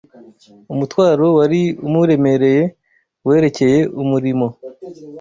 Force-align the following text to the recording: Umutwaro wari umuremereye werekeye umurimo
Umutwaro 0.73 1.25
wari 1.37 1.61
umuremereye 1.87 2.63
werekeye 3.27 3.79
umurimo 4.01 4.47